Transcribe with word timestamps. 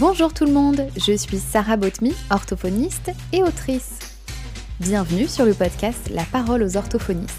Bonjour 0.00 0.32
tout 0.32 0.44
le 0.44 0.52
monde, 0.52 0.86
je 0.96 1.16
suis 1.16 1.38
Sarah 1.38 1.76
Botmy, 1.76 2.14
orthophoniste 2.30 3.10
et 3.32 3.42
autrice. 3.42 3.98
Bienvenue 4.78 5.26
sur 5.26 5.44
le 5.44 5.54
podcast 5.54 6.08
La 6.10 6.22
parole 6.22 6.62
aux 6.62 6.76
orthophonistes. 6.76 7.34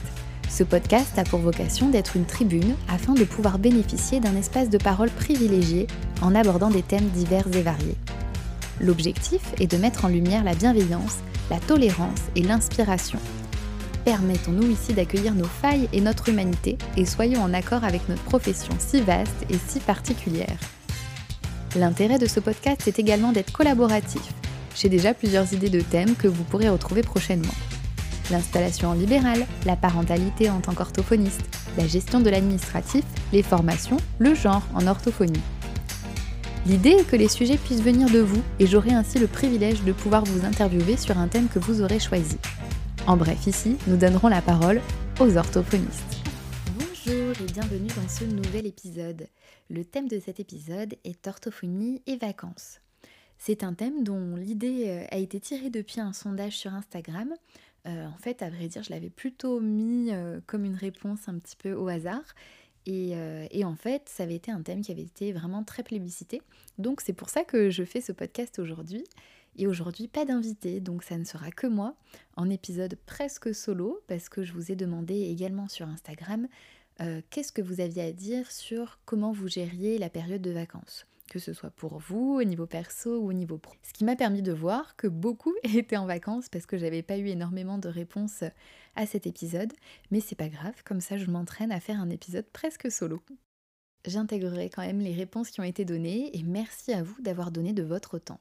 Ce 0.49 0.65
podcast 0.65 1.17
a 1.17 1.23
pour 1.23 1.39
vocation 1.39 1.87
d'être 1.87 2.17
une 2.17 2.25
tribune 2.25 2.75
afin 2.89 3.13
de 3.13 3.23
pouvoir 3.23 3.59
bénéficier 3.59 4.19
d'un 4.19 4.35
espace 4.35 4.69
de 4.69 4.77
parole 4.77 5.09
privilégié 5.09 5.87
en 6.21 6.35
abordant 6.35 6.69
des 6.69 6.81
thèmes 6.81 7.07
divers 7.11 7.47
et 7.53 7.61
variés. 7.61 7.95
L'objectif 8.81 9.41
est 9.61 9.71
de 9.71 9.77
mettre 9.77 10.03
en 10.03 10.09
lumière 10.09 10.43
la 10.43 10.53
bienveillance, 10.53 11.19
la 11.49 11.59
tolérance 11.61 12.23
et 12.35 12.43
l'inspiration. 12.43 13.19
Permettons-nous 14.03 14.69
ici 14.69 14.93
d'accueillir 14.93 15.33
nos 15.33 15.45
failles 15.45 15.87
et 15.93 16.01
notre 16.01 16.27
humanité 16.27 16.77
et 16.97 17.05
soyons 17.05 17.41
en 17.41 17.53
accord 17.53 17.85
avec 17.85 18.09
notre 18.09 18.23
profession 18.23 18.73
si 18.79 18.99
vaste 18.99 19.45
et 19.49 19.57
si 19.69 19.79
particulière. 19.79 20.57
L'intérêt 21.75 22.17
de 22.17 22.25
ce 22.25 22.39
podcast 22.39 22.87
est 22.87 22.97
également 22.97 23.31
d'être 23.31 23.51
collaboratif. 23.51 24.21
J'ai 24.75 24.89
déjà 24.89 25.13
plusieurs 25.13 25.53
idées 25.53 25.69
de 25.69 25.81
thèmes 25.81 26.15
que 26.15 26.27
vous 26.27 26.43
pourrez 26.43 26.67
retrouver 26.67 27.03
prochainement. 27.03 27.53
L'installation 28.31 28.89
en 28.89 28.93
libéral, 28.93 29.45
la 29.65 29.75
parentalité 29.75 30.49
en 30.49 30.61
tant 30.61 30.73
qu'orthophoniste, 30.73 31.41
la 31.77 31.87
gestion 31.87 32.21
de 32.21 32.29
l'administratif, 32.29 33.03
les 33.33 33.43
formations, 33.43 33.97
le 34.17 34.33
genre 34.33 34.63
en 34.73 34.87
orthophonie. 34.87 35.41
L'idée 36.65 36.97
est 36.99 37.07
que 37.07 37.15
les 37.15 37.29
sujets 37.29 37.57
puissent 37.57 37.83
venir 37.83 38.09
de 38.09 38.19
vous 38.19 38.41
et 38.59 38.65
j'aurai 38.65 38.93
ainsi 38.93 39.19
le 39.19 39.27
privilège 39.27 39.83
de 39.83 39.91
pouvoir 39.91 40.23
vous 40.23 40.45
interviewer 40.45 40.97
sur 40.97 41.17
un 41.19 41.27
thème 41.27 41.47
que 41.47 41.59
vous 41.59 41.81
aurez 41.81 41.99
choisi. 41.99 42.37
En 43.05 43.15
bref, 43.15 43.45
ici, 43.45 43.77
nous 43.87 43.95
donnerons 43.95 44.27
la 44.27 44.41
parole 44.41 44.81
aux 45.19 45.37
orthophonistes. 45.37 46.18
Bienvenue 47.53 47.89
dans 47.95 48.07
ce 48.07 48.25
nouvel 48.25 48.67
épisode. 48.67 49.27
Le 49.71 49.83
thème 49.83 50.07
de 50.07 50.19
cet 50.19 50.39
épisode 50.39 50.95
est 51.03 51.25
orthophonie 51.25 51.99
et 52.05 52.15
vacances. 52.15 52.79
C'est 53.39 53.63
un 53.63 53.73
thème 53.73 54.03
dont 54.03 54.35
l'idée 54.35 54.85
euh, 54.87 55.05
a 55.09 55.17
été 55.17 55.39
tirée 55.39 55.71
depuis 55.71 55.99
un 55.99 56.13
sondage 56.13 56.55
sur 56.55 56.71
Instagram. 56.75 57.33
Euh, 57.87 58.05
en 58.05 58.17
fait, 58.17 58.43
à 58.43 58.51
vrai 58.51 58.67
dire, 58.67 58.83
je 58.83 58.91
l'avais 58.91 59.09
plutôt 59.09 59.59
mis 59.61 60.11
euh, 60.11 60.39
comme 60.45 60.63
une 60.63 60.75
réponse 60.75 61.27
un 61.27 61.39
petit 61.39 61.55
peu 61.55 61.73
au 61.73 61.87
hasard. 61.87 62.23
Et, 62.85 63.11
et, 63.51 63.65
en 63.65 63.75
fait, 63.75 64.09
ça 64.09 64.23
avait 64.23 64.35
été 64.35 64.51
un 64.51 64.63
thème 64.63 64.81
qui 64.81 64.91
avait 64.91 65.03
été 65.03 65.31
vraiment 65.31 65.63
très 65.63 65.83
plébiscité. 65.83 66.41
Donc 66.79 67.01
c'est 67.01 67.13
pour 67.13 67.29
ça 67.29 67.43
que 67.43 67.69
je 67.69 67.83
fais 67.83 68.01
ce 68.01 68.11
podcast 68.11 68.57
aujourd'hui. 68.57 69.03
Et 69.57 69.67
aujourd'hui, 69.67 70.07
pas 70.07 70.25
d'invité, 70.25 70.79
donc 70.79 71.03
ça 71.03 71.17
ne 71.17 71.23
sera 71.23 71.51
que 71.51 71.67
moi, 71.67 71.95
en 72.35 72.49
épisode 72.49 72.97
presque 73.05 73.53
solo, 73.53 74.01
parce 74.07 74.29
que 74.29 74.43
je 74.43 74.53
vous 74.53 74.71
ai 74.71 74.75
demandé 74.75 75.15
également 75.15 75.67
sur 75.67 75.87
Instagram 75.87 76.47
euh, 77.01 77.21
qu'est-ce 77.29 77.51
que 77.51 77.61
vous 77.61 77.81
aviez 77.81 78.03
à 78.03 78.11
dire 78.11 78.51
sur 78.51 78.99
comment 79.05 79.31
vous 79.31 79.47
gériez 79.47 79.97
la 79.97 80.09
période 80.09 80.41
de 80.41 80.51
vacances 80.51 81.05
que 81.29 81.39
ce 81.39 81.53
soit 81.53 81.69
pour 81.69 81.99
vous, 81.99 82.39
au 82.39 82.43
niveau 82.43 82.65
perso 82.65 83.19
ou 83.19 83.29
au 83.29 83.33
niveau 83.33 83.59
pro? 83.59 83.75
Ce 83.83 83.93
qui 83.93 84.03
m'a 84.03 84.15
permis 84.15 84.41
de 84.41 84.51
voir 84.51 84.95
que 84.95 85.07
beaucoup 85.07 85.53
étaient 85.63 85.95
en 85.95 86.07
vacances 86.07 86.49
parce 86.49 86.65
que 86.65 86.77
j'avais 86.77 87.03
pas 87.03 87.17
eu 87.17 87.27
énormément 87.27 87.77
de 87.77 87.87
réponses 87.87 88.43
à 88.95 89.05
cet 89.05 89.27
épisode, 89.27 89.71
mais 90.11 90.19
c'est 90.19 90.35
pas 90.35 90.49
grave, 90.49 90.83
comme 90.83 91.01
ça 91.01 91.17
je 91.17 91.29
m'entraîne 91.29 91.71
à 91.71 91.79
faire 91.79 92.01
un 92.01 92.09
épisode 92.09 92.47
presque 92.51 92.91
solo. 92.91 93.21
J'intégrerai 94.05 94.69
quand 94.69 94.81
même 94.81 95.01
les 95.01 95.13
réponses 95.13 95.51
qui 95.51 95.61
ont 95.61 95.65
été 95.65 95.85
données 95.85 96.35
et 96.35 96.43
merci 96.43 96.93
à 96.93 97.03
vous 97.03 97.21
d'avoir 97.21 97.51
donné 97.51 97.73
de 97.73 97.83
votre 97.83 98.17
temps. 98.17 98.39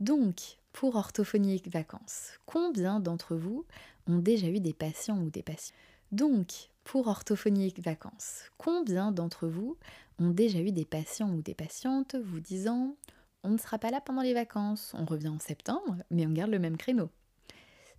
Donc, 0.00 0.58
pour 0.72 0.94
orthophonie 0.94 1.60
vacances, 1.66 2.32
combien 2.46 3.00
d'entre 3.00 3.34
vous 3.34 3.64
ont 4.06 4.18
déjà 4.18 4.46
eu 4.46 4.60
des 4.60 4.74
patients 4.74 5.18
ou 5.18 5.30
des 5.30 5.42
patients? 5.42 5.74
Donc, 6.12 6.70
pour 6.88 7.06
orthophonie 7.06 7.74
vacances. 7.84 8.44
Combien 8.56 9.12
d'entre 9.12 9.46
vous 9.46 9.76
ont 10.18 10.30
déjà 10.30 10.58
eu 10.60 10.72
des 10.72 10.86
patients 10.86 11.30
ou 11.30 11.42
des 11.42 11.52
patientes 11.52 12.16
vous 12.16 12.40
disant 12.40 12.96
on 13.44 13.50
ne 13.50 13.58
sera 13.58 13.78
pas 13.78 13.90
là 13.90 14.00
pendant 14.00 14.22
les 14.22 14.32
vacances, 14.32 14.94
on 14.98 15.04
revient 15.04 15.28
en 15.28 15.38
septembre, 15.38 15.96
mais 16.10 16.26
on 16.26 16.32
garde 16.32 16.50
le 16.50 16.58
même 16.58 16.78
créneau 16.78 17.10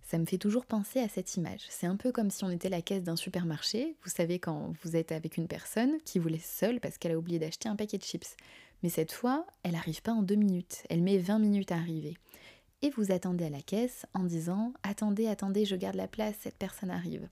ça 0.02 0.18
me 0.18 0.26
fait 0.26 0.38
toujours 0.38 0.66
penser 0.66 0.98
à 0.98 1.08
cette 1.08 1.36
image. 1.36 1.60
C'est 1.68 1.86
un 1.86 1.94
peu 1.94 2.10
comme 2.10 2.30
si 2.30 2.42
on 2.42 2.50
était 2.50 2.68
la 2.68 2.82
caisse 2.82 3.04
d'un 3.04 3.14
supermarché. 3.14 3.94
Vous 4.02 4.10
savez, 4.10 4.40
quand 4.40 4.72
vous 4.82 4.96
êtes 4.96 5.12
avec 5.12 5.36
une 5.36 5.46
personne 5.46 5.98
qui 6.04 6.18
vous 6.18 6.26
laisse 6.26 6.50
seule 6.50 6.80
parce 6.80 6.98
qu'elle 6.98 7.12
a 7.12 7.18
oublié 7.18 7.38
d'acheter 7.38 7.68
un 7.68 7.76
paquet 7.76 7.96
de 7.96 8.02
chips. 8.02 8.34
Mais 8.82 8.88
cette 8.88 9.12
fois, 9.12 9.46
elle 9.62 9.74
n'arrive 9.74 10.02
pas 10.02 10.10
en 10.10 10.22
deux 10.22 10.34
minutes, 10.34 10.82
elle 10.90 11.02
met 11.02 11.18
20 11.18 11.38
minutes 11.38 11.70
à 11.70 11.76
arriver. 11.76 12.16
Et 12.82 12.90
vous 12.90 13.12
attendez 13.12 13.44
à 13.44 13.50
la 13.50 13.62
caisse 13.62 14.04
en 14.12 14.24
disant 14.24 14.72
Attendez, 14.82 15.28
attendez, 15.28 15.64
je 15.64 15.76
garde 15.76 15.94
la 15.94 16.08
place, 16.08 16.34
cette 16.40 16.58
personne 16.58 16.90
arrive. 16.90 17.28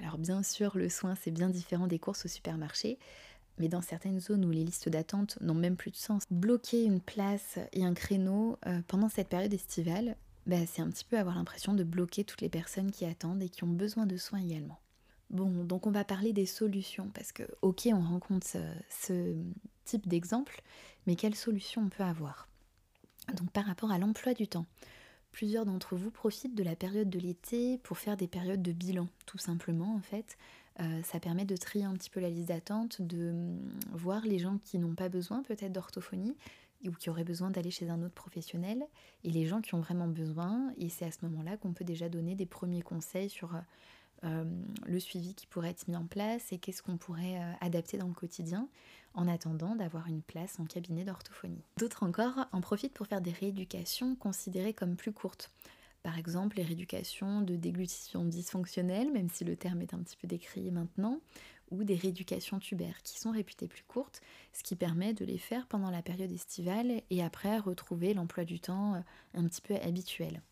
Alors 0.00 0.18
bien 0.18 0.42
sûr, 0.42 0.76
le 0.76 0.88
soin, 0.88 1.14
c'est 1.14 1.30
bien 1.30 1.48
différent 1.48 1.86
des 1.86 1.98
courses 1.98 2.26
au 2.26 2.28
supermarché, 2.28 2.98
mais 3.58 3.68
dans 3.68 3.80
certaines 3.80 4.20
zones 4.20 4.44
où 4.44 4.50
les 4.50 4.64
listes 4.64 4.88
d'attente 4.88 5.38
n'ont 5.40 5.54
même 5.54 5.76
plus 5.76 5.90
de 5.90 5.96
sens, 5.96 6.24
bloquer 6.30 6.84
une 6.84 7.00
place 7.00 7.58
et 7.72 7.84
un 7.84 7.94
créneau 7.94 8.58
euh, 8.66 8.80
pendant 8.86 9.08
cette 9.08 9.28
période 9.28 9.54
estivale, 9.54 10.16
bah, 10.46 10.64
c'est 10.66 10.82
un 10.82 10.90
petit 10.90 11.04
peu 11.04 11.18
avoir 11.18 11.36
l'impression 11.36 11.74
de 11.74 11.82
bloquer 11.82 12.24
toutes 12.24 12.40
les 12.40 12.48
personnes 12.48 12.90
qui 12.90 13.04
attendent 13.04 13.42
et 13.42 13.48
qui 13.48 13.64
ont 13.64 13.68
besoin 13.68 14.06
de 14.06 14.16
soins 14.16 14.40
également. 14.40 14.78
Bon, 15.30 15.64
donc 15.64 15.86
on 15.86 15.90
va 15.90 16.04
parler 16.04 16.32
des 16.32 16.46
solutions, 16.46 17.10
parce 17.12 17.32
que 17.32 17.42
ok, 17.62 17.88
on 17.92 18.00
rencontre 18.00 18.46
ce, 18.46 19.34
type 19.84 20.08
d'exemple, 20.08 20.62
mais 21.06 21.16
quelles 21.16 21.34
solutions 21.34 21.82
on 21.82 21.88
peut 21.88 22.04
avoir? 22.04 22.48
Donc 23.34 23.50
par 23.50 23.64
rapport 23.64 23.90
à 23.90 23.98
l'emploi 23.98 24.34
du 24.34 24.46
temps, 24.46 24.66
Plusieurs 25.36 25.66
d'entre 25.66 25.96
vous 25.96 26.10
profitent 26.10 26.54
de 26.54 26.62
la 26.62 26.74
période 26.74 27.10
de 27.10 27.18
l'été 27.18 27.76
pour 27.82 27.98
faire 27.98 28.16
des 28.16 28.26
périodes 28.26 28.62
de 28.62 28.72
bilan, 28.72 29.06
tout 29.26 29.36
simplement 29.36 29.94
en 29.94 30.00
fait. 30.00 30.38
Euh, 30.80 31.02
ça 31.02 31.20
permet 31.20 31.44
de 31.44 31.54
trier 31.58 31.84
un 31.84 31.92
petit 31.92 32.08
peu 32.08 32.20
la 32.20 32.30
liste 32.30 32.48
d'attente, 32.48 33.02
de 33.02 33.32
hum, 33.32 33.58
voir 33.92 34.22
les 34.22 34.38
gens 34.38 34.56
qui 34.64 34.78
n'ont 34.78 34.94
pas 34.94 35.10
besoin 35.10 35.42
peut-être 35.42 35.72
d'orthophonie 35.72 36.34
ou 36.86 36.92
qui 36.92 37.10
auraient 37.10 37.22
besoin 37.22 37.50
d'aller 37.50 37.70
chez 37.70 37.90
un 37.90 38.02
autre 38.02 38.14
professionnel, 38.14 38.82
et 39.24 39.30
les 39.30 39.44
gens 39.44 39.60
qui 39.60 39.74
ont 39.74 39.80
vraiment 39.80 40.08
besoin. 40.08 40.72
Et 40.78 40.88
c'est 40.88 41.04
à 41.04 41.10
ce 41.10 41.18
moment-là 41.26 41.58
qu'on 41.58 41.74
peut 41.74 41.84
déjà 41.84 42.08
donner 42.08 42.34
des 42.34 42.46
premiers 42.46 42.80
conseils 42.80 43.28
sur 43.28 43.54
euh, 43.54 43.60
euh, 44.24 44.44
le 44.86 44.98
suivi 44.98 45.34
qui 45.34 45.46
pourrait 45.46 45.68
être 45.68 45.86
mis 45.86 45.96
en 45.96 46.06
place 46.06 46.50
et 46.50 46.56
qu'est-ce 46.56 46.82
qu'on 46.82 46.96
pourrait 46.96 47.38
adapter 47.60 47.98
dans 47.98 48.08
le 48.08 48.14
quotidien 48.14 48.70
en 49.16 49.26
attendant 49.26 49.74
d'avoir 49.74 50.06
une 50.06 50.22
place 50.22 50.60
en 50.60 50.64
cabinet 50.64 51.04
d'orthophonie. 51.04 51.64
D'autres 51.78 52.04
encore 52.04 52.46
en 52.52 52.60
profitent 52.60 52.94
pour 52.94 53.06
faire 53.06 53.20
des 53.20 53.32
rééducations 53.32 54.14
considérées 54.14 54.74
comme 54.74 54.96
plus 54.96 55.12
courtes. 55.12 55.50
Par 56.02 56.18
exemple, 56.18 56.58
les 56.58 56.62
rééducations 56.62 57.40
de 57.40 57.56
déglutition 57.56 58.24
dysfonctionnelle, 58.24 59.10
même 59.10 59.28
si 59.28 59.44
le 59.44 59.56
terme 59.56 59.82
est 59.82 59.92
un 59.92 59.98
petit 59.98 60.16
peu 60.16 60.28
décrié 60.28 60.70
maintenant, 60.70 61.20
ou 61.72 61.82
des 61.82 61.96
rééducations 61.96 62.60
tubaires 62.60 63.02
qui 63.02 63.18
sont 63.18 63.32
réputées 63.32 63.66
plus 63.66 63.82
courtes, 63.82 64.20
ce 64.52 64.62
qui 64.62 64.76
permet 64.76 65.14
de 65.14 65.24
les 65.24 65.38
faire 65.38 65.66
pendant 65.66 65.90
la 65.90 66.02
période 66.02 66.30
estivale 66.30 67.02
et 67.10 67.24
après 67.24 67.58
retrouver 67.58 68.14
l'emploi 68.14 68.44
du 68.44 68.60
temps 68.60 68.94
euh, 68.94 69.00
un 69.34 69.48
petit 69.48 69.60
peu 69.60 69.74
habituel. 69.76 70.42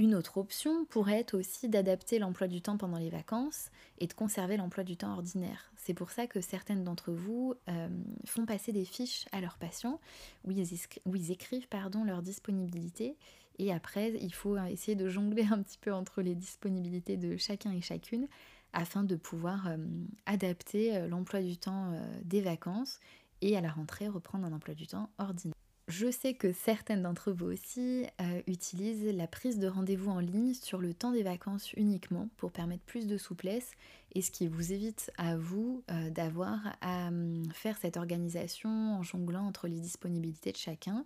Une 0.00 0.14
autre 0.14 0.38
option 0.38 0.86
pourrait 0.86 1.20
être 1.20 1.36
aussi 1.36 1.68
d'adapter 1.68 2.18
l'emploi 2.18 2.48
du 2.48 2.62
temps 2.62 2.78
pendant 2.78 2.96
les 2.96 3.10
vacances 3.10 3.68
et 3.98 4.06
de 4.06 4.14
conserver 4.14 4.56
l'emploi 4.56 4.82
du 4.82 4.96
temps 4.96 5.12
ordinaire. 5.12 5.70
C'est 5.76 5.92
pour 5.92 6.10
ça 6.10 6.26
que 6.26 6.40
certaines 6.40 6.84
d'entre 6.84 7.12
vous 7.12 7.52
euh, 7.68 7.88
font 8.24 8.46
passer 8.46 8.72
des 8.72 8.86
fiches 8.86 9.26
à 9.30 9.42
leurs 9.42 9.58
patients 9.58 10.00
où 10.46 10.52
ils, 10.52 11.30
écrivent 11.30 11.68
pardon, 11.68 12.02
leur 12.02 12.22
disponibilité 12.22 13.18
et 13.58 13.74
après 13.74 14.14
il 14.22 14.32
faut 14.32 14.56
essayer 14.56 14.94
de 14.94 15.06
jongler 15.06 15.44
un 15.50 15.62
petit 15.62 15.76
peu 15.76 15.92
entre 15.92 16.22
les 16.22 16.34
disponibilités 16.34 17.18
de 17.18 17.36
chacun 17.36 17.70
et 17.70 17.82
chacune 17.82 18.26
afin 18.72 19.04
de 19.04 19.16
pouvoir 19.16 19.68
euh, 19.68 19.76
adapter 20.24 20.96
euh, 20.96 21.08
l'emploi 21.08 21.42
du 21.42 21.58
temps 21.58 21.92
des 22.24 22.40
vacances 22.40 23.00
et 23.42 23.54
à 23.54 23.60
la 23.60 23.68
rentrée 23.68 24.08
reprendre 24.08 24.46
un 24.46 24.52
emploi 24.54 24.74
du 24.74 24.86
temps 24.86 25.10
ordinaire. 25.18 25.59
Je 25.90 26.08
sais 26.08 26.34
que 26.34 26.52
certaines 26.52 27.02
d'entre 27.02 27.32
vous 27.32 27.46
aussi 27.46 28.06
euh, 28.20 28.42
utilisent 28.46 29.12
la 29.12 29.26
prise 29.26 29.58
de 29.58 29.66
rendez-vous 29.66 30.12
en 30.12 30.20
ligne 30.20 30.54
sur 30.54 30.78
le 30.78 30.94
temps 30.94 31.10
des 31.10 31.24
vacances 31.24 31.72
uniquement 31.72 32.28
pour 32.36 32.52
permettre 32.52 32.84
plus 32.84 33.08
de 33.08 33.18
souplesse 33.18 33.72
et 34.14 34.22
ce 34.22 34.30
qui 34.30 34.46
vous 34.46 34.72
évite 34.72 35.10
à 35.18 35.36
vous 35.36 35.82
euh, 35.90 36.10
d'avoir 36.10 36.60
à 36.80 37.08
hum, 37.08 37.42
faire 37.52 37.76
cette 37.76 37.96
organisation 37.96 38.70
en 38.70 39.02
jonglant 39.02 39.44
entre 39.44 39.66
les 39.66 39.80
disponibilités 39.80 40.52
de 40.52 40.56
chacun. 40.56 41.04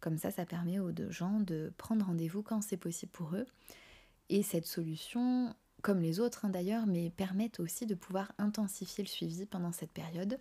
Comme 0.00 0.18
ça, 0.18 0.30
ça 0.30 0.44
permet 0.44 0.80
aux 0.80 0.92
deux 0.92 1.10
gens 1.10 1.40
de 1.40 1.72
prendre 1.78 2.04
rendez-vous 2.04 2.42
quand 2.42 2.60
c'est 2.60 2.76
possible 2.76 3.12
pour 3.12 3.34
eux. 3.36 3.46
Et 4.28 4.42
cette 4.42 4.66
solution, 4.66 5.54
comme 5.80 6.02
les 6.02 6.20
autres 6.20 6.44
hein, 6.44 6.50
d'ailleurs, 6.50 6.86
mais 6.86 7.08
permettent 7.08 7.58
aussi 7.58 7.86
de 7.86 7.94
pouvoir 7.94 8.32
intensifier 8.36 9.02
le 9.02 9.08
suivi 9.08 9.46
pendant 9.46 9.72
cette 9.72 9.92
période. 9.92 10.38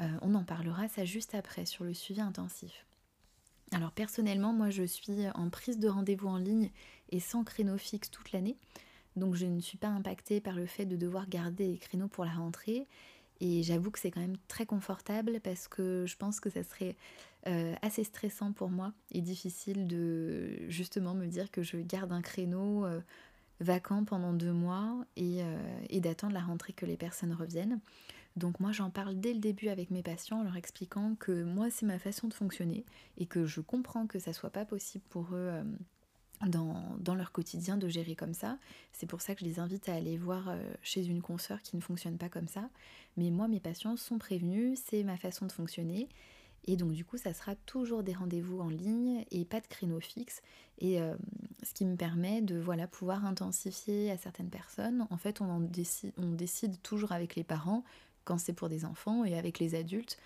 Euh, 0.00 0.08
on 0.22 0.34
en 0.34 0.44
parlera 0.44 0.88
ça 0.88 1.04
juste 1.04 1.34
après 1.34 1.66
sur 1.66 1.84
le 1.84 1.92
suivi 1.92 2.22
intensif. 2.22 2.86
Alors 3.72 3.92
personnellement, 3.92 4.52
moi 4.52 4.70
je 4.70 4.84
suis 4.84 5.28
en 5.34 5.50
prise 5.50 5.78
de 5.78 5.88
rendez-vous 5.88 6.28
en 6.28 6.38
ligne 6.38 6.70
et 7.10 7.20
sans 7.20 7.44
créneau 7.44 7.76
fixe 7.78 8.10
toute 8.10 8.32
l'année. 8.32 8.56
Donc 9.16 9.34
je 9.34 9.46
ne 9.46 9.60
suis 9.60 9.78
pas 9.78 9.88
impactée 9.88 10.40
par 10.40 10.54
le 10.54 10.66
fait 10.66 10.86
de 10.86 10.96
devoir 10.96 11.28
garder 11.28 11.66
les 11.66 11.78
créneaux 11.78 12.08
pour 12.08 12.24
la 12.24 12.32
rentrée. 12.32 12.86
Et 13.40 13.62
j'avoue 13.62 13.90
que 13.90 13.98
c'est 13.98 14.10
quand 14.10 14.20
même 14.20 14.38
très 14.48 14.66
confortable 14.66 15.40
parce 15.42 15.68
que 15.68 16.04
je 16.06 16.16
pense 16.16 16.40
que 16.40 16.48
ça 16.48 16.62
serait 16.62 16.96
euh, 17.46 17.74
assez 17.82 18.04
stressant 18.04 18.52
pour 18.52 18.70
moi 18.70 18.92
et 19.12 19.20
difficile 19.20 19.86
de 19.86 20.68
justement 20.68 21.14
me 21.14 21.26
dire 21.26 21.50
que 21.50 21.62
je 21.62 21.76
garde 21.76 22.12
un 22.12 22.22
créneau 22.22 22.86
euh, 22.86 23.00
vacants 23.60 24.04
pendant 24.04 24.32
deux 24.32 24.52
mois 24.52 25.04
et, 25.16 25.40
et 25.88 26.00
d'attendre 26.00 26.34
la 26.34 26.40
rentrée 26.40 26.74
que 26.74 26.84
les 26.84 26.98
personnes 26.98 27.32
reviennent. 27.32 27.80
Donc 28.36 28.60
moi 28.60 28.72
j'en 28.72 28.90
parle 28.90 29.18
dès 29.18 29.32
le 29.32 29.40
début 29.40 29.68
avec 29.68 29.90
mes 29.90 30.02
patients 30.02 30.40
en 30.40 30.44
leur 30.44 30.56
expliquant 30.56 31.14
que 31.18 31.42
moi 31.42 31.70
c'est 31.70 31.86
ma 31.86 31.98
façon 31.98 32.28
de 32.28 32.34
fonctionner 32.34 32.84
et 33.16 33.26
que 33.26 33.46
je 33.46 33.60
comprends 33.60 34.06
que 34.06 34.18
ça 34.18 34.32
soit 34.32 34.50
pas 34.50 34.64
possible 34.64 35.04
pour 35.08 35.34
eux 35.34 35.62
dans, 36.44 37.14
leur 37.14 37.32
quotidien 37.32 37.76
de 37.76 37.88
gérer 37.88 38.14
comme 38.14 38.34
ça. 38.34 38.58
C'est 38.92 39.06
pour 39.06 39.20
ça 39.20 39.34
que 39.34 39.40
je 39.40 39.46
les 39.46 39.58
invite 39.58 39.88
à 39.88 39.94
aller 39.94 40.16
voir 40.18 40.48
euh, 40.48 40.62
chez 40.82 41.06
une 41.06 41.22
consoeur 41.22 41.62
qui 41.62 41.76
ne 41.76 41.80
fonctionne 41.80 42.18
pas 42.18 42.28
comme 42.28 42.48
ça. 42.48 42.68
Mais 43.16 43.30
moi, 43.30 43.48
mes 43.48 43.60
patients 43.60 43.96
sont 43.96 44.18
prévenus, 44.18 44.78
c'est 44.84 45.02
ma 45.02 45.16
façon 45.16 45.46
de 45.46 45.52
fonctionner. 45.52 46.08
Et 46.68 46.76
donc 46.76 46.92
du 46.92 47.04
coup, 47.04 47.16
ça 47.16 47.32
sera 47.32 47.54
toujours 47.54 48.02
des 48.02 48.12
rendez-vous 48.12 48.60
en 48.60 48.68
ligne 48.68 49.24
et 49.30 49.44
pas 49.44 49.60
de 49.60 49.66
créneau 49.66 50.00
fixe. 50.00 50.42
Et 50.78 51.00
euh, 51.00 51.14
ce 51.62 51.72
qui 51.72 51.84
me 51.84 51.96
permet 51.96 52.42
de 52.42 52.58
voilà, 52.58 52.86
pouvoir 52.86 53.24
intensifier 53.24 54.10
à 54.10 54.18
certaines 54.18 54.50
personnes. 54.50 55.06
En 55.10 55.16
fait, 55.16 55.40
on, 55.40 55.60
décide, 55.60 56.12
on 56.18 56.32
décide 56.32 56.82
toujours 56.82 57.12
avec 57.12 57.36
les 57.36 57.44
parents 57.44 57.84
quand 58.26 58.38
c'est 58.38 58.52
pour 58.52 58.68
des 58.68 58.84
enfants 58.84 59.24
et 59.24 59.38
avec 59.38 59.58
les 59.58 59.74
adultes 59.74 60.18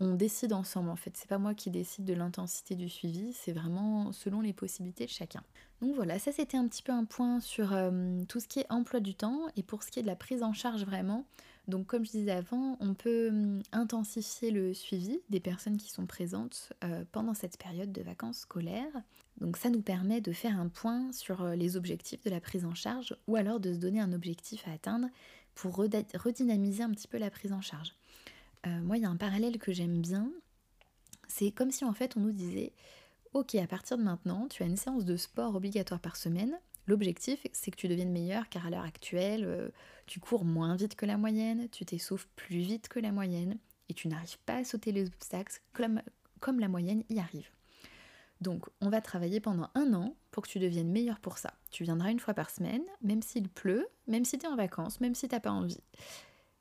on 0.00 0.14
décide 0.14 0.52
ensemble 0.52 0.90
en 0.90 0.96
fait. 0.96 1.16
C'est 1.16 1.28
pas 1.28 1.38
moi 1.38 1.54
qui 1.54 1.70
décide 1.70 2.04
de 2.04 2.14
l'intensité 2.14 2.74
du 2.74 2.88
suivi, 2.88 3.32
c'est 3.32 3.52
vraiment 3.52 4.12
selon 4.12 4.40
les 4.40 4.52
possibilités 4.52 5.06
de 5.06 5.10
chacun. 5.10 5.42
Donc 5.80 5.94
voilà, 5.94 6.18
ça 6.18 6.32
c'était 6.32 6.56
un 6.56 6.66
petit 6.68 6.82
peu 6.82 6.92
un 6.92 7.04
point 7.04 7.40
sur 7.40 7.72
euh, 7.72 8.22
tout 8.28 8.40
ce 8.40 8.48
qui 8.48 8.60
est 8.60 8.66
emploi 8.70 9.00
du 9.00 9.14
temps 9.14 9.46
et 9.56 9.62
pour 9.62 9.82
ce 9.82 9.90
qui 9.90 10.00
est 10.00 10.02
de 10.02 10.08
la 10.08 10.16
prise 10.16 10.42
en 10.42 10.52
charge 10.52 10.84
vraiment. 10.84 11.24
Donc 11.66 11.86
comme 11.86 12.04
je 12.04 12.12
disais 12.12 12.30
avant, 12.30 12.76
on 12.80 12.94
peut 12.94 13.28
hum, 13.28 13.62
intensifier 13.72 14.50
le 14.50 14.72
suivi 14.72 15.20
des 15.30 15.40
personnes 15.40 15.76
qui 15.76 15.90
sont 15.90 16.06
présentes 16.06 16.72
euh, 16.84 17.04
pendant 17.12 17.34
cette 17.34 17.58
période 17.58 17.92
de 17.92 18.02
vacances 18.02 18.38
scolaires. 18.38 19.02
Donc 19.40 19.56
ça 19.56 19.70
nous 19.70 19.82
permet 19.82 20.20
de 20.20 20.32
faire 20.32 20.58
un 20.58 20.68
point 20.68 21.12
sur 21.12 21.42
euh, 21.42 21.54
les 21.54 21.76
objectifs 21.76 22.22
de 22.24 22.30
la 22.30 22.40
prise 22.40 22.64
en 22.64 22.74
charge 22.74 23.16
ou 23.26 23.36
alors 23.36 23.60
de 23.60 23.72
se 23.72 23.78
donner 23.78 24.00
un 24.00 24.12
objectif 24.12 24.66
à 24.66 24.72
atteindre 24.72 25.08
pour 25.58 25.76
redynamiser 25.76 26.84
un 26.84 26.90
petit 26.90 27.08
peu 27.08 27.18
la 27.18 27.30
prise 27.30 27.52
en 27.52 27.60
charge. 27.60 27.92
Euh, 28.66 28.80
moi, 28.80 28.96
il 28.96 29.02
y 29.02 29.06
a 29.06 29.10
un 29.10 29.16
parallèle 29.16 29.58
que 29.58 29.72
j'aime 29.72 30.00
bien. 30.00 30.30
C'est 31.26 31.50
comme 31.50 31.72
si 31.72 31.84
en 31.84 31.92
fait 31.92 32.16
on 32.16 32.20
nous 32.20 32.32
disait 32.32 32.72
Ok, 33.34 33.56
à 33.56 33.66
partir 33.66 33.98
de 33.98 34.04
maintenant, 34.04 34.46
tu 34.48 34.62
as 34.62 34.66
une 34.66 34.76
séance 34.76 35.04
de 35.04 35.16
sport 35.16 35.56
obligatoire 35.56 36.00
par 36.00 36.16
semaine. 36.16 36.58
L'objectif, 36.86 37.44
c'est 37.52 37.72
que 37.72 37.76
tu 37.76 37.88
deviennes 37.88 38.12
meilleur 38.12 38.48
car 38.48 38.66
à 38.66 38.70
l'heure 38.70 38.84
actuelle, 38.84 39.44
euh, 39.44 39.68
tu 40.06 40.20
cours 40.20 40.44
moins 40.44 40.76
vite 40.76 40.94
que 40.94 41.06
la 41.06 41.18
moyenne, 41.18 41.68
tu 41.70 41.84
t'essouffles 41.84 42.28
plus 42.36 42.60
vite 42.60 42.88
que 42.88 43.00
la 43.00 43.10
moyenne 43.10 43.58
et 43.88 43.94
tu 43.94 44.06
n'arrives 44.08 44.38
pas 44.46 44.58
à 44.58 44.64
sauter 44.64 44.92
les 44.92 45.08
obstacles 45.08 45.60
comme, 45.72 46.00
comme 46.40 46.60
la 46.60 46.68
moyenne 46.68 47.02
y 47.10 47.18
arrive. 47.18 47.50
Donc, 48.40 48.66
on 48.80 48.88
va 48.88 49.00
travailler 49.00 49.40
pendant 49.40 49.70
un 49.74 49.92
an 49.94 50.14
pour 50.30 50.44
que 50.44 50.48
tu 50.48 50.58
deviennes 50.58 50.90
meilleur 50.90 51.18
pour 51.20 51.38
ça. 51.38 51.54
Tu 51.70 51.82
viendras 51.82 52.10
une 52.10 52.20
fois 52.20 52.34
par 52.34 52.50
semaine, 52.50 52.84
même 53.02 53.22
s'il 53.22 53.48
pleut, 53.48 53.88
même 54.06 54.24
si 54.24 54.38
tu 54.38 54.46
es 54.46 54.48
en 54.48 54.56
vacances, 54.56 55.00
même 55.00 55.14
si 55.14 55.28
tu 55.28 55.34
n'as 55.34 55.40
pas 55.40 55.50
envie. 55.50 55.80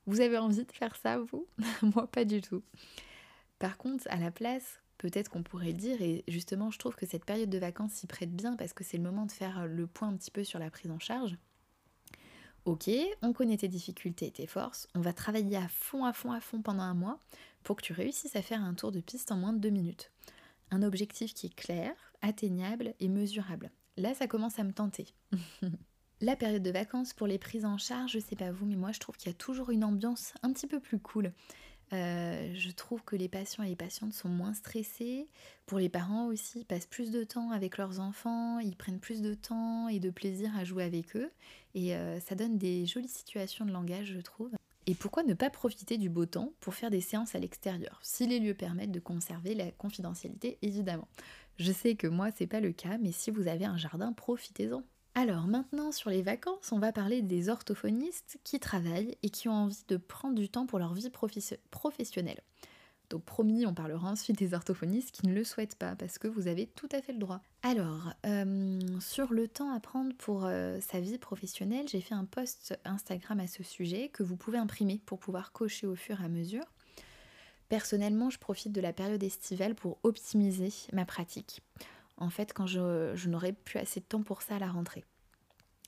Vous 0.07 0.21
avez 0.21 0.37
envie 0.37 0.65
de 0.65 0.71
faire 0.71 0.95
ça, 0.95 1.19
vous? 1.19 1.47
Moi, 1.81 2.07
pas 2.07 2.25
du 2.25 2.41
tout. 2.41 2.63
Par 3.59 3.77
contre, 3.77 4.05
à 4.09 4.17
la 4.17 4.31
place, 4.31 4.79
peut-être 4.97 5.29
qu'on 5.29 5.43
pourrait 5.43 5.73
dire, 5.73 6.01
et 6.01 6.23
justement, 6.27 6.71
je 6.71 6.79
trouve 6.79 6.95
que 6.95 7.05
cette 7.05 7.25
période 7.25 7.49
de 7.49 7.57
vacances 7.57 7.93
s'y 7.93 8.07
prête 8.07 8.35
bien 8.35 8.55
parce 8.55 8.73
que 8.73 8.83
c'est 8.83 8.97
le 8.97 9.03
moment 9.03 9.25
de 9.25 9.31
faire 9.31 9.67
le 9.67 9.85
point 9.85 10.07
un 10.07 10.15
petit 10.15 10.31
peu 10.31 10.43
sur 10.43 10.59
la 10.59 10.71
prise 10.71 10.91
en 10.91 10.99
charge. 10.99 11.37
Ok, 12.65 12.89
on 13.21 13.31
connaît 13.31 13.57
tes 13.57 13.69
difficultés 13.69 14.27
et 14.27 14.31
tes 14.31 14.47
forces, 14.47 14.89
on 14.93 14.99
va 14.99 15.13
travailler 15.13 15.55
à 15.55 15.69
fond, 15.69 16.03
à 16.03 16.11
fond, 16.11 16.33
à 16.33 16.41
fond 16.41 16.61
pendant 16.61 16.83
un 16.83 16.95
mois 16.95 17.19
pour 17.63 17.77
que 17.77 17.81
tu 17.81 17.93
réussisses 17.93 18.35
à 18.35 18.41
faire 18.41 18.61
un 18.61 18.73
tour 18.73 18.91
de 18.91 18.99
piste 18.99 19.31
en 19.31 19.37
moins 19.37 19.53
de 19.53 19.59
deux 19.59 19.69
minutes. 19.69 20.11
Un 20.71 20.83
objectif 20.83 21.33
qui 21.33 21.47
est 21.47 21.55
clair, 21.55 21.93
atteignable 22.21 22.93
et 22.99 23.07
mesurable. 23.07 23.71
Là, 23.97 24.13
ça 24.13 24.27
commence 24.27 24.59
à 24.59 24.63
me 24.63 24.73
tenter. 24.73 25.07
La 26.21 26.35
période 26.35 26.63
de 26.63 26.71
vacances 26.71 27.13
pour 27.13 27.27
les 27.27 27.37
prises 27.37 27.65
en 27.65 27.77
charge, 27.77 28.13
je 28.13 28.19
sais 28.19 28.35
pas 28.35 28.51
vous, 28.51 28.65
mais 28.65 28.75
moi 28.75 28.91
je 28.91 28.99
trouve 28.99 29.15
qu'il 29.17 29.27
y 29.31 29.35
a 29.35 29.37
toujours 29.37 29.69
une 29.69 29.83
ambiance 29.83 30.33
un 30.41 30.51
petit 30.51 30.65
peu 30.65 30.79
plus 30.79 30.97
cool. 30.97 31.31
Euh, 31.93 32.53
je 32.55 32.71
trouve 32.71 33.03
que 33.03 33.15
les 33.15 33.29
patients 33.29 33.63
et 33.63 33.69
les 33.69 33.75
patientes 33.75 34.13
sont 34.13 34.27
moins 34.27 34.53
stressés. 34.53 35.29
Pour 35.67 35.77
les 35.77 35.89
parents 35.89 36.25
aussi, 36.25 36.61
ils 36.61 36.65
passent 36.65 36.87
plus 36.87 37.11
de 37.11 37.23
temps 37.23 37.51
avec 37.51 37.77
leurs 37.77 37.99
enfants, 37.99 38.57
ils 38.57 38.75
prennent 38.75 38.99
plus 38.99 39.21
de 39.21 39.35
temps 39.35 39.87
et 39.87 39.99
de 39.99 40.09
plaisir 40.09 40.49
à 40.57 40.63
jouer 40.63 40.83
avec 40.83 41.15
eux. 41.15 41.31
Et 41.75 41.95
euh, 41.95 42.19
ça 42.19 42.33
donne 42.33 42.57
des 42.57 42.87
jolies 42.87 43.07
situations 43.07 43.65
de 43.65 43.71
langage, 43.71 44.13
je 44.15 44.21
trouve. 44.21 44.56
Et 44.89 44.95
pourquoi 44.95 45.23
ne 45.23 45.33
pas 45.33 45.49
profiter 45.49 45.97
du 45.97 46.09
beau 46.09 46.25
temps 46.25 46.53
pour 46.61 46.73
faire 46.73 46.89
des 46.89 47.01
séances 47.01 47.35
à 47.35 47.39
l'extérieur, 47.39 47.99
si 48.01 48.25
les 48.25 48.39
lieux 48.39 48.53
permettent 48.53 48.93
de 48.93 49.01
conserver 49.01 49.53
la 49.53 49.69
confidentialité, 49.71 50.57
évidemment. 50.61 51.09
Je 51.59 51.73
sais 51.73 51.95
que 51.95 52.07
moi, 52.07 52.29
c'est 52.33 52.47
pas 52.47 52.61
le 52.61 52.71
cas, 52.71 52.97
mais 52.97 53.11
si 53.11 53.29
vous 53.29 53.47
avez 53.47 53.65
un 53.65 53.75
jardin, 53.75 54.13
profitez-en. 54.13 54.83
Alors 55.13 55.47
maintenant 55.47 55.91
sur 55.91 56.09
les 56.09 56.21
vacances, 56.21 56.71
on 56.71 56.79
va 56.79 56.93
parler 56.93 57.21
des 57.23 57.49
orthophonistes 57.49 58.39
qui 58.43 58.59
travaillent 58.59 59.17
et 59.23 59.29
qui 59.29 59.49
ont 59.49 59.53
envie 59.53 59.83
de 59.87 59.97
prendre 59.97 60.35
du 60.35 60.47
temps 60.47 60.67
pour 60.67 60.77
leur 60.77 60.93
vie 60.93 61.09
professionnelle. 61.71 62.41
Donc 63.09 63.23
promis, 63.23 63.65
on 63.65 63.73
parlera 63.73 64.09
ensuite 64.11 64.37
des 64.37 64.53
orthophonistes 64.53 65.11
qui 65.11 65.27
ne 65.27 65.33
le 65.33 65.43
souhaitent 65.43 65.75
pas 65.75 65.95
parce 65.95 66.17
que 66.17 66.27
vous 66.27 66.47
avez 66.47 66.67
tout 66.67 66.89
à 66.91 67.01
fait 67.01 67.13
le 67.13 67.19
droit. 67.19 67.41
Alors, 67.63 68.13
euh, 68.25 68.79
sur 68.99 69.33
le 69.33 69.47
temps 69.47 69.73
à 69.73 69.79
prendre 69.79 70.13
pour 70.17 70.45
euh, 70.45 70.79
sa 70.81 70.99
vie 70.99 71.17
professionnelle, 71.17 71.87
j'ai 71.87 72.01
fait 72.01 72.15
un 72.15 72.25
post 72.25 72.77
Instagram 72.85 73.39
à 73.39 73.47
ce 73.47 73.63
sujet 73.63 74.09
que 74.09 74.23
vous 74.23 74.35
pouvez 74.35 74.57
imprimer 74.57 75.01
pour 75.05 75.19
pouvoir 75.19 75.51
cocher 75.51 75.87
au 75.87 75.95
fur 75.95 76.21
et 76.21 76.25
à 76.25 76.29
mesure. 76.29 76.65
Personnellement, 77.69 78.29
je 78.29 78.39
profite 78.39 78.71
de 78.71 78.81
la 78.81 78.93
période 78.93 79.23
estivale 79.23 79.75
pour 79.75 79.97
optimiser 80.03 80.71
ma 80.93 81.05
pratique 81.05 81.61
en 82.17 82.29
fait 82.29 82.53
quand 82.53 82.67
je, 82.67 83.27
n'aurai 83.27 83.53
plus 83.53 83.79
assez 83.79 83.99
de 83.99 84.05
temps 84.05 84.23
pour 84.23 84.41
ça 84.41 84.55
à 84.55 84.59
la 84.59 84.67
rentrée. 84.67 85.05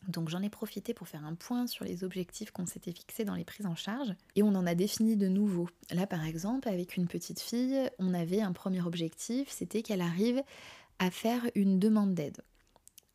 Donc 0.08 0.30
j'en 0.30 0.42
ai 0.42 0.50
profité 0.50 0.94
pour 0.94 1.08
faire 1.08 1.26
un 1.26 1.36
point 1.36 1.68
sur 1.68 1.86
les 1.86 2.04
objectifs 2.04 2.52
qu'on 2.52 2.66
s'était 2.66 2.92
fixés 2.92 3.26
dans 3.26 3.36
les 3.36 3.44
prises 3.44 3.66
en 3.66 3.76
charge 3.76 4.14
et 4.36 4.44
on 4.44 4.56
en 4.56 4.66
a 4.66 4.76
défini 4.76 5.18
de 5.18 5.28
nouveaux. 5.28 5.70
Là 5.92 6.08
par 6.08 6.26
exemple 6.26 6.68
avec 6.70 6.98
une 6.98 7.08
petite 7.08 7.40
fille, 7.40 7.90
on 8.00 8.14
avait 8.14 8.42
un 8.42 8.54
premier 8.54 8.82
objectif, 8.82 9.50
c'était 9.50 9.82
qu'elle 9.82 10.02
arrive 10.02 10.42
à 11.00 11.12
faire 11.12 11.50
une 11.56 11.80
demande 11.80 12.14
d'aide. 12.14 12.42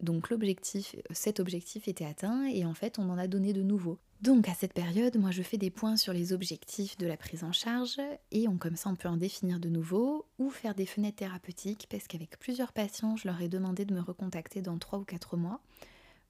Donc 0.01 0.29
l'objectif, 0.29 0.97
cet 1.11 1.41
objectif 1.41 1.89
était 1.89 2.05
atteint 2.05 2.47
et 2.47 2.65
en 2.65 2.75
fait 2.75 2.99
on 2.99 3.09
en 3.09 3.19
a 3.19 3.27
donné 3.27 3.53
de 3.53 3.63
nouveaux. 3.63 3.99
Donc 4.21 4.49
à 4.49 4.55
cette 4.55 4.73
période, 4.73 5.17
moi 5.19 5.31
je 5.31 5.43
fais 5.43 5.59
des 5.59 5.71
points 5.71 5.97
sur 5.97 6.13
les 6.13 6.33
objectifs 6.33 6.97
de 6.99 7.07
la 7.07 7.17
prise 7.17 7.45
en 7.45 7.53
charge 7.53 8.01
et 8.31 8.47
comme 8.59 8.77
ça 8.77 8.91
on 8.91 8.97
peut 8.97 9.09
en 9.09 9.17
définir 9.17 9.61
de 9.61 9.69
nouveau 9.69 10.27
ou 10.39 10.51
faire 10.51 10.75
des 10.75 10.87
fenêtres 10.87 11.17
thérapeutiques 11.17 11.87
parce 11.91 12.07
qu'avec 12.07 12.39
plusieurs 12.39 12.73
patients, 12.73 13.17
je 13.17 13.29
leur 13.29 13.41
ai 13.41 13.49
demandé 13.49 13.85
de 13.85 13.95
me 13.95 14.01
recontacter 14.01 14.63
dans 14.63 14.79
3 14.79 15.01
ou 15.01 15.05
4 15.05 15.37
mois 15.37 15.61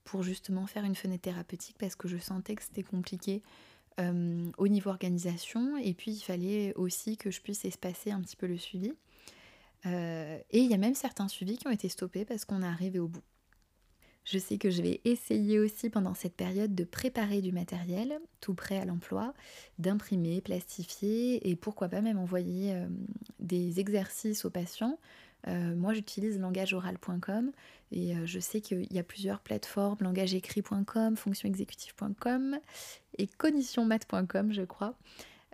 pour 0.05 0.23
justement 0.23 0.67
faire 0.67 0.85
une 0.85 0.95
fenêtre 0.95 1.23
thérapeutique 1.23 1.77
parce 1.79 1.97
que 1.97 2.09
je 2.09 2.19
sentais 2.19 2.55
que 2.55 2.63
c'était 2.63 2.83
compliqué 2.83 3.43
euh, 4.01 4.51
au 4.59 4.69
niveau 4.69 4.91
organisation 4.91 5.77
et 5.79 5.95
puis 5.95 6.13
il 6.13 6.21
fallait 6.21 6.75
aussi 6.75 7.17
que 7.17 7.31
je 7.31 7.41
puisse 7.41 7.65
espacer 7.65 8.11
un 8.11 8.21
petit 8.21 8.37
peu 8.37 8.47
le 8.47 8.59
suivi. 8.59 8.93
Euh, 9.87 10.39
et 10.51 10.61
il 10.61 10.71
y 10.71 10.75
a 10.75 10.79
même 10.79 10.95
certains 10.95 11.29
suivis 11.29 11.59
qui 11.59 11.67
ont 11.67 11.73
été 11.73 11.89
stoppés 11.89 12.25
parce 12.25 12.45
qu'on 12.45 12.63
est 12.63 12.67
arrivé 12.67 12.99
au 12.99 13.09
bout. 13.09 13.23
Je 14.25 14.39
sais 14.39 14.57
que 14.57 14.71
je 14.71 14.81
vais 14.81 15.03
essayer 15.05 15.59
aussi 15.59 15.91
pendant 15.91 16.15
cette 16.15 16.35
période 16.35 16.75
de 16.75 16.85
préparer 16.85 17.43
du 17.43 17.53
matériel 17.53 18.19
tout 18.41 18.55
prêt 18.55 18.79
à 18.79 18.87
l'emploi, 18.87 19.35
d'imprimer, 19.79 20.41
plastifier 20.41 21.49
et 21.49 21.57
pourquoi 21.57 21.89
pas 21.89 22.01
même 22.01 22.19
envoyer 22.19 22.73
euh, 22.73 22.87
des 23.39 23.81
exercices 23.81 24.47
aux 24.47 24.51
patients. 24.51 24.99
Euh, 25.47 25.75
moi 25.75 25.93
j'utilise 25.93 26.39
langageoral.com 26.39 27.53
et 27.93 28.17
euh, 28.17 28.27
je 28.27 28.41
sais 28.41 28.61
qu'il 28.61 28.91
y 28.93 28.99
a 28.99 29.03
plusieurs 29.03 29.41
plateformes, 29.41 29.99
langageécrit.com, 30.01 31.17
fonctionexécutive.com 31.17 32.59
et 33.19 33.27
cognitionmat.com 33.27 34.53
je 34.53 34.63
crois. 34.63 34.95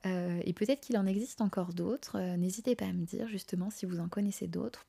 et 0.05 0.53
peut-être 0.53 0.81
qu'il 0.81 0.97
en 0.97 1.07
existe 1.07 1.41
encore 1.41 1.75
d'autres. 1.75 2.19
N'hésitez 2.37 2.75
pas 2.75 2.87
à 2.87 2.93
me 2.93 3.05
dire 3.05 3.29
justement 3.29 3.71
si 3.71 3.85
vous 3.85 4.01
en 4.01 4.09
connaissez 4.09 4.47
d'autres 4.47 4.87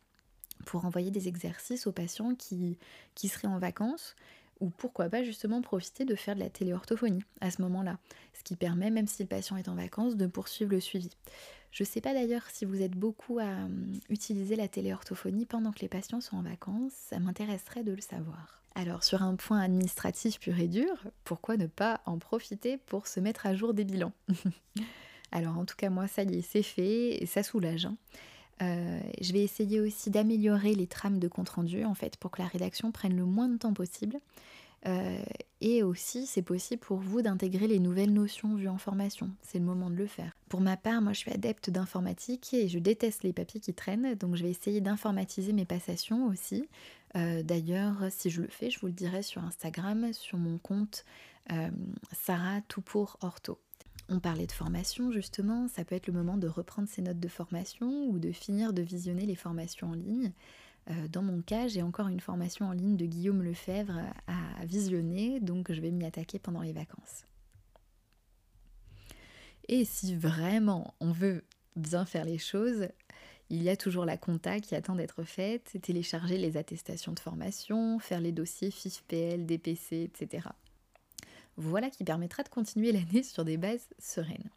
pour 0.65 0.86
envoyer 0.86 1.12
des 1.12 1.27
exercices 1.27 1.88
aux 1.88 1.91
patients 1.91 2.36
qui, 2.36 2.77
qui 3.15 3.27
seraient 3.27 3.48
en 3.48 3.60
vacances 3.60 4.15
ou 4.62 4.70
pourquoi 4.70 5.10
pas 5.10 5.24
justement 5.24 5.62
profiter 5.62 6.05
de 6.05 6.15
faire 6.15 6.36
de 6.36 6.39
la 6.39 6.50
téléorthophonie 6.50 7.24
à 7.41 7.51
ce 7.51 7.62
moment-là, 7.63 7.98
ce 8.34 8.43
qui 8.43 8.55
permet, 8.55 8.91
même 8.91 9.08
si 9.08 9.24
le 9.24 9.27
patient 9.27 9.58
est 9.58 9.67
en 9.67 9.75
vacances, 9.75 10.15
de 10.15 10.27
poursuivre 10.27 10.72
le 10.72 10.79
suivi. 10.79 11.10
Je 11.71 11.83
ne 11.83 11.87
sais 11.87 12.01
pas 12.01 12.13
d'ailleurs 12.13 12.43
si 12.51 12.65
vous 12.65 12.81
êtes 12.81 12.95
beaucoup 12.95 13.39
à 13.39 13.45
hum, 13.45 13.93
utiliser 14.09 14.55
la 14.55 14.67
téléorthophonie 14.67 15.45
pendant 15.45 15.71
que 15.71 15.79
les 15.79 15.87
patients 15.87 16.21
sont 16.21 16.37
en 16.37 16.41
vacances, 16.41 16.93
ça 16.93 17.19
m'intéresserait 17.19 17.83
de 17.83 17.93
le 17.93 18.01
savoir. 18.01 18.61
Alors 18.75 19.03
sur 19.03 19.21
un 19.21 19.35
point 19.35 19.61
administratif 19.61 20.39
pur 20.39 20.57
et 20.59 20.67
dur, 20.67 21.03
pourquoi 21.23 21.57
ne 21.57 21.67
pas 21.67 22.01
en 22.05 22.19
profiter 22.19 22.77
pour 22.77 23.07
se 23.07 23.19
mettre 23.19 23.45
à 23.45 23.55
jour 23.55 23.73
des 23.73 23.83
bilans 23.83 24.13
Alors 25.31 25.57
en 25.57 25.65
tout 25.65 25.75
cas 25.75 25.89
moi 25.89 26.07
ça 26.07 26.23
y 26.23 26.39
est, 26.39 26.41
c'est 26.41 26.63
fait 26.63 27.21
et 27.21 27.25
ça 27.25 27.43
soulage. 27.43 27.85
Hein. 27.85 27.97
Euh, 28.61 28.99
je 29.19 29.33
vais 29.33 29.41
essayer 29.41 29.79
aussi 29.79 30.09
d'améliorer 30.09 30.75
les 30.75 30.87
trames 30.87 31.19
de 31.19 31.27
compte 31.27 31.49
rendu 31.49 31.83
en 31.83 31.95
fait 31.95 32.17
pour 32.17 32.31
que 32.31 32.41
la 32.41 32.47
rédaction 32.47 32.91
prenne 32.91 33.15
le 33.15 33.25
moins 33.25 33.49
de 33.49 33.57
temps 33.57 33.73
possible. 33.73 34.19
Euh, 34.88 35.21
et 35.59 35.83
aussi, 35.83 36.25
c'est 36.25 36.41
possible 36.41 36.79
pour 36.79 36.97
vous 36.97 37.21
d'intégrer 37.21 37.67
les 37.67 37.79
nouvelles 37.79 38.13
notions 38.13 38.55
vues 38.55 38.67
en 38.67 38.79
formation. 38.79 39.29
C'est 39.43 39.59
le 39.59 39.65
moment 39.65 39.91
de 39.91 39.95
le 39.95 40.07
faire. 40.07 40.35
Pour 40.50 40.59
ma 40.59 40.75
part, 40.75 41.01
moi 41.01 41.13
je 41.13 41.19
suis 41.19 41.31
adepte 41.31 41.69
d'informatique 41.69 42.53
et 42.53 42.67
je 42.67 42.79
déteste 42.79 43.23
les 43.23 43.31
papiers 43.31 43.59
qui 43.59 43.73
traînent, 43.73 44.15
donc 44.15 44.35
je 44.35 44.43
vais 44.43 44.50
essayer 44.50 44.81
d'informatiser 44.81 45.53
mes 45.53 45.65
passations 45.65 46.25
aussi. 46.27 46.67
Euh, 47.15 47.43
d'ailleurs, 47.43 48.07
si 48.09 48.29
je 48.31 48.41
le 48.41 48.47
fais, 48.47 48.71
je 48.71 48.79
vous 48.79 48.88
le 48.88 48.93
dirai 48.93 49.21
sur 49.21 49.43
Instagram, 49.43 50.13
sur 50.13 50.39
mon 50.39 50.57
compte 50.57 51.05
euh, 51.51 51.69
Sarah 52.11 52.61
Tout 52.67 52.81
pour 52.81 53.17
Ortho. 53.21 53.59
On 54.09 54.19
parlait 54.19 54.47
de 54.47 54.51
formation 54.51 55.11
justement, 55.11 55.67
ça 55.67 55.85
peut 55.85 55.95
être 55.95 56.07
le 56.07 56.13
moment 56.13 56.38
de 56.38 56.47
reprendre 56.47 56.89
ses 56.89 57.01
notes 57.01 57.19
de 57.19 57.27
formation 57.27 58.07
ou 58.07 58.17
de 58.17 58.31
finir 58.31 58.73
de 58.73 58.81
visionner 58.81 59.25
les 59.25 59.35
formations 59.35 59.89
en 59.89 59.93
ligne. 59.93 60.31
Euh, 60.89 61.07
dans 61.07 61.21
mon 61.21 61.41
cas, 61.41 61.67
j'ai 61.67 61.81
encore 61.81 62.07
une 62.07 62.19
formation 62.19 62.67
en 62.67 62.71
ligne 62.71 62.97
de 62.97 63.05
Guillaume 63.05 63.43
Lefebvre 63.43 64.00
à 64.27 64.65
visionner, 64.65 65.39
donc 65.39 65.71
je 65.71 65.79
vais 65.81 65.91
m'y 65.91 66.05
attaquer 66.05 66.39
pendant 66.39 66.61
les 66.61 66.73
vacances. 66.73 67.25
Et 69.67 69.85
si 69.85 70.15
vraiment 70.15 70.95
on 71.00 71.11
veut 71.11 71.43
bien 71.75 72.05
faire 72.05 72.25
les 72.25 72.38
choses, 72.38 72.88
il 73.50 73.63
y 73.63 73.69
a 73.69 73.75
toujours 73.75 74.05
la 74.05 74.17
compta 74.17 74.59
qui 74.59 74.75
attend 74.75 74.95
d'être 74.95 75.23
faite, 75.23 75.77
télécharger 75.81 76.38
les 76.38 76.57
attestations 76.57 77.11
de 77.11 77.19
formation, 77.19 78.00
faire 78.00 78.21
les 78.21 78.31
dossiers 78.31 78.71
FIFPL, 78.71 79.45
DPC, 79.45 80.03
etc. 80.03 80.47
Voilà 81.57 81.89
qui 81.89 82.03
permettra 82.03 82.43
de 82.43 82.50
continuer 82.50 82.91
l'année 82.91 83.23
sur 83.23 83.45
des 83.45 83.57
bases 83.57 83.89
sereines. 84.00 84.50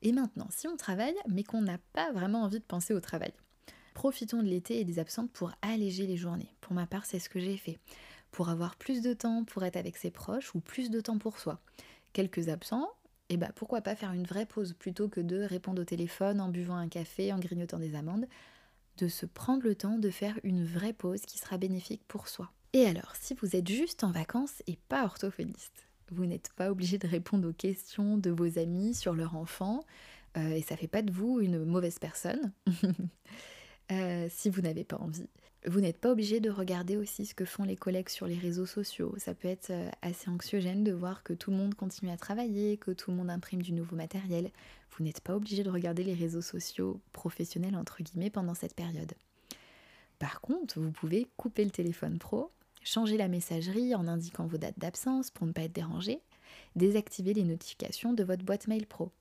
Et 0.00 0.12
maintenant, 0.12 0.48
si 0.50 0.66
on 0.68 0.76
travaille, 0.76 1.14
mais 1.28 1.44
qu'on 1.44 1.62
n'a 1.62 1.78
pas 1.92 2.12
vraiment 2.12 2.42
envie 2.42 2.58
de 2.58 2.64
penser 2.64 2.94
au 2.94 3.00
travail, 3.00 3.32
profitons 3.92 4.42
de 4.42 4.48
l'été 4.48 4.80
et 4.80 4.84
des 4.84 4.98
absentes 4.98 5.30
pour 5.30 5.52
alléger 5.62 6.06
les 6.06 6.16
journées. 6.16 6.54
Pour 6.60 6.74
ma 6.74 6.86
part, 6.86 7.04
c'est 7.04 7.18
ce 7.18 7.28
que 7.28 7.40
j'ai 7.40 7.56
fait. 7.56 7.78
Pour 8.30 8.48
avoir 8.48 8.76
plus 8.76 9.02
de 9.02 9.12
temps 9.12 9.44
pour 9.44 9.64
être 9.64 9.76
avec 9.76 9.96
ses 9.96 10.10
proches 10.10 10.54
ou 10.54 10.60
plus 10.60 10.90
de 10.90 11.00
temps 11.00 11.18
pour 11.18 11.38
soi. 11.38 11.60
Quelques 12.12 12.48
absents, 12.48 12.88
et 13.28 13.34
eh 13.34 13.36
bah 13.38 13.50
pourquoi 13.54 13.80
pas 13.80 13.94
faire 13.94 14.12
une 14.12 14.26
vraie 14.26 14.46
pause 14.46 14.74
plutôt 14.74 15.08
que 15.08 15.20
de 15.20 15.40
répondre 15.42 15.80
au 15.80 15.84
téléphone 15.84 16.40
en 16.40 16.48
buvant 16.48 16.76
un 16.76 16.88
café, 16.88 17.32
en 17.32 17.38
grignotant 17.38 17.78
des 17.78 17.94
amandes, 17.94 18.26
de 18.98 19.08
se 19.08 19.24
prendre 19.26 19.62
le 19.62 19.74
temps 19.74 19.98
de 19.98 20.10
faire 20.10 20.38
une 20.42 20.64
vraie 20.64 20.92
pause 20.92 21.22
qui 21.22 21.38
sera 21.38 21.56
bénéfique 21.56 22.02
pour 22.08 22.28
soi. 22.28 22.50
Et 22.74 22.86
alors, 22.86 23.14
si 23.18 23.34
vous 23.34 23.56
êtes 23.56 23.68
juste 23.68 24.04
en 24.04 24.10
vacances 24.10 24.62
et 24.66 24.78
pas 24.88 25.04
orthophoniste, 25.04 25.86
vous 26.10 26.26
n'êtes 26.26 26.50
pas 26.56 26.70
obligé 26.70 26.98
de 26.98 27.08
répondre 27.08 27.48
aux 27.48 27.52
questions 27.52 28.18
de 28.18 28.30
vos 28.30 28.58
amis 28.58 28.94
sur 28.94 29.14
leur 29.14 29.36
enfant, 29.36 29.84
euh, 30.36 30.50
et 30.50 30.62
ça 30.62 30.76
fait 30.76 30.88
pas 30.88 31.02
de 31.02 31.12
vous 31.12 31.40
une 31.40 31.64
mauvaise 31.64 31.98
personne. 31.98 32.52
Euh, 33.92 34.26
si 34.30 34.48
vous 34.48 34.62
n'avez 34.62 34.84
pas 34.84 34.96
envie. 34.98 35.28
Vous 35.66 35.80
n'êtes 35.80 35.98
pas 35.98 36.10
obligé 36.10 36.40
de 36.40 36.50
regarder 36.50 36.96
aussi 36.96 37.26
ce 37.26 37.34
que 37.34 37.44
font 37.44 37.64
les 37.64 37.76
collègues 37.76 38.08
sur 38.08 38.26
les 38.26 38.38
réseaux 38.38 38.66
sociaux. 38.66 39.14
Ça 39.18 39.34
peut 39.34 39.48
être 39.48 39.70
euh, 39.70 39.90
assez 40.00 40.28
anxiogène 40.28 40.82
de 40.82 40.92
voir 40.92 41.22
que 41.22 41.32
tout 41.32 41.50
le 41.50 41.56
monde 41.56 41.74
continue 41.74 42.10
à 42.10 42.16
travailler, 42.16 42.78
que 42.78 42.90
tout 42.90 43.10
le 43.10 43.16
monde 43.16 43.30
imprime 43.30 43.62
du 43.62 43.72
nouveau 43.72 43.94
matériel. 43.94 44.50
Vous 44.90 45.04
n'êtes 45.04 45.20
pas 45.20 45.36
obligé 45.36 45.62
de 45.62 45.70
regarder 45.70 46.04
les 46.04 46.14
réseaux 46.14 46.42
sociaux 46.42 47.00
professionnels 47.12 47.76
entre 47.76 48.02
guillemets 48.02 48.30
pendant 48.30 48.54
cette 48.54 48.74
période. 48.74 49.12
Par 50.18 50.40
contre, 50.40 50.80
vous 50.80 50.90
pouvez 50.90 51.28
couper 51.36 51.64
le 51.64 51.70
téléphone 51.70 52.18
pro, 52.18 52.50
changer 52.82 53.16
la 53.16 53.28
messagerie 53.28 53.94
en 53.94 54.08
indiquant 54.08 54.46
vos 54.46 54.58
dates 54.58 54.78
d'absence 54.78 55.30
pour 55.30 55.46
ne 55.46 55.52
pas 55.52 55.62
être 55.62 55.72
dérangé, 55.72 56.20
désactiver 56.76 57.34
les 57.34 57.44
notifications 57.44 58.12
de 58.12 58.24
votre 58.24 58.44
boîte 58.44 58.68
mail 58.68 58.86
pro. 58.86 59.12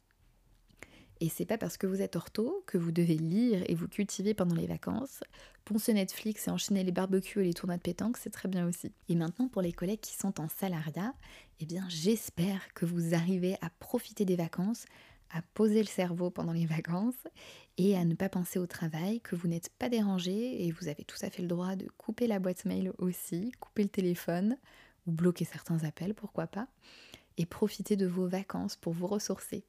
Et 1.21 1.29
c'est 1.29 1.45
pas 1.45 1.59
parce 1.59 1.77
que 1.77 1.85
vous 1.85 2.01
êtes 2.01 2.15
ortho 2.15 2.63
que 2.65 2.79
vous 2.79 2.91
devez 2.91 3.15
lire 3.15 3.63
et 3.67 3.75
vous 3.75 3.87
cultiver 3.87 4.33
pendant 4.33 4.55
les 4.55 4.65
vacances. 4.65 5.23
Poncer 5.65 5.93
Netflix 5.93 6.47
et 6.47 6.51
enchaîner 6.51 6.83
les 6.83 6.91
barbecues 6.91 7.41
et 7.41 7.43
les 7.43 7.53
tournois 7.53 7.77
de 7.77 7.81
pétanque, 7.83 8.17
c'est 8.17 8.31
très 8.31 8.49
bien 8.49 8.67
aussi. 8.67 8.91
Et 9.07 9.13
maintenant, 9.13 9.47
pour 9.47 9.61
les 9.61 9.71
collègues 9.71 9.99
qui 9.99 10.15
sont 10.15 10.41
en 10.41 10.49
salariat, 10.49 11.13
eh 11.59 11.67
bien, 11.67 11.85
j'espère 11.89 12.73
que 12.73 12.87
vous 12.87 13.13
arrivez 13.13 13.55
à 13.61 13.69
profiter 13.69 14.25
des 14.25 14.35
vacances, 14.35 14.85
à 15.29 15.43
poser 15.53 15.81
le 15.83 15.87
cerveau 15.87 16.31
pendant 16.31 16.53
les 16.53 16.65
vacances 16.65 17.27
et 17.77 17.95
à 17.95 18.03
ne 18.03 18.15
pas 18.15 18.27
penser 18.27 18.57
au 18.57 18.65
travail, 18.65 19.21
que 19.21 19.35
vous 19.35 19.47
n'êtes 19.47 19.69
pas 19.77 19.89
dérangé 19.89 20.65
et 20.65 20.71
vous 20.71 20.87
avez 20.87 21.03
tout 21.03 21.17
à 21.21 21.29
fait 21.29 21.43
le 21.43 21.47
droit 21.47 21.75
de 21.75 21.87
couper 21.99 22.25
la 22.25 22.39
boîte 22.39 22.65
mail 22.65 22.93
aussi, 22.97 23.51
couper 23.59 23.83
le 23.83 23.89
téléphone 23.89 24.57
ou 25.05 25.11
bloquer 25.11 25.45
certains 25.45 25.83
appels, 25.83 26.15
pourquoi 26.15 26.47
pas, 26.47 26.67
et 27.37 27.45
profiter 27.45 27.95
de 27.95 28.07
vos 28.07 28.27
vacances 28.27 28.75
pour 28.75 28.93
vous 28.93 29.05
ressourcer. 29.05 29.63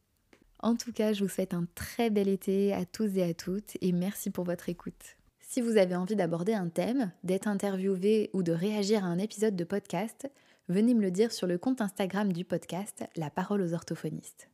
En 0.62 0.76
tout 0.76 0.92
cas, 0.92 1.12
je 1.12 1.24
vous 1.24 1.28
souhaite 1.28 1.54
un 1.54 1.66
très 1.74 2.08
bel 2.08 2.28
été 2.28 2.72
à 2.72 2.84
tous 2.84 3.16
et 3.16 3.24
à 3.24 3.34
toutes 3.34 3.76
et 3.80 3.90
merci 3.90 4.30
pour 4.30 4.44
votre 4.44 4.68
écoute. 4.68 5.16
Si 5.40 5.60
vous 5.60 5.76
avez 5.76 5.96
envie 5.96 6.14
d'aborder 6.14 6.54
un 6.54 6.68
thème, 6.68 7.10
d'être 7.24 7.48
interviewé 7.48 8.30
ou 8.32 8.44
de 8.44 8.52
réagir 8.52 9.04
à 9.04 9.08
un 9.08 9.18
épisode 9.18 9.56
de 9.56 9.64
podcast, 9.64 10.30
venez 10.68 10.94
me 10.94 11.02
le 11.02 11.10
dire 11.10 11.32
sur 11.32 11.48
le 11.48 11.58
compte 11.58 11.80
Instagram 11.80 12.32
du 12.32 12.44
podcast 12.44 13.04
La 13.16 13.28
parole 13.28 13.60
aux 13.60 13.74
orthophonistes. 13.74 14.51